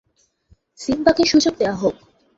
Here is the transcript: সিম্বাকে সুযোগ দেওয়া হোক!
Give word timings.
সিম্বাকে 0.79 1.23
সুযোগ 1.25 1.53
দেওয়া 1.59 1.75
হোক! 1.75 1.95